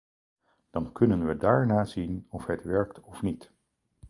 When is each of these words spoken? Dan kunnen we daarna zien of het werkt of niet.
Dan 0.71 0.91
kunnen 0.91 1.25
we 1.27 1.37
daarna 1.37 1.85
zien 1.85 2.25
of 2.29 2.45
het 2.45 2.63
werkt 2.63 3.01
of 3.01 3.21
niet. 3.21 3.51